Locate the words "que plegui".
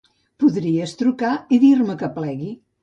2.03-2.55